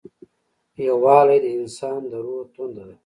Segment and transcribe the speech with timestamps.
[0.87, 2.95] یووالی د انسان د روح تنده ده.